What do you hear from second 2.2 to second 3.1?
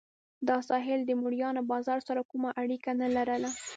کومه اړیکه نه